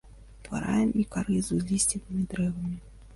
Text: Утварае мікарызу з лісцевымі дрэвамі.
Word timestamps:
Утварае 0.39 0.85
мікарызу 0.95 1.59
з 1.65 1.69
лісцевымі 1.73 2.23
дрэвамі. 2.33 2.79